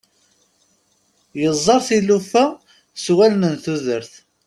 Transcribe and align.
Yeẓẓar 1.41 1.81
tilufa 1.87 2.45
s 3.03 3.05
wallen 3.15 3.43
n 3.53 3.55
tudert. 3.63 4.13